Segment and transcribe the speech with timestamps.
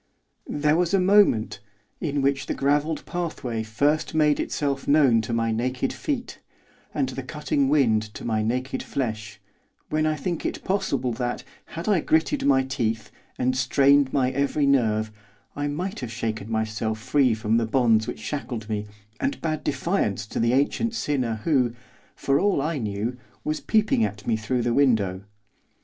[0.47, 1.59] There was a moment,
[1.99, 6.39] in which the gravelled pathway first made itself known to my naked feet,
[6.91, 9.39] and the cutting wind to my naked flesh,
[9.91, 14.65] when I think it possible that, had I gritted my teeth, and strained my every
[14.65, 15.11] nerve,
[15.55, 18.87] I might have shaken myself free from the bonds which shackled me,
[19.19, 21.75] and bade defiance to the ancient sinner who,
[22.15, 25.25] for all I knew, was peeping at me through the window.